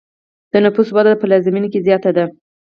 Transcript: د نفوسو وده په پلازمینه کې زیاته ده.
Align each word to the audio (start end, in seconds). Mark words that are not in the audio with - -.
د 0.51 0.53
نفوسو 0.65 0.91
وده 0.95 1.11
په 1.15 1.19
پلازمینه 1.21 1.67
کې 1.73 1.83
زیاته 1.87 2.09
ده. 2.17 2.25